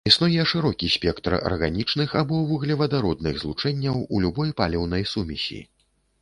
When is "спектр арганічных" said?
0.93-2.15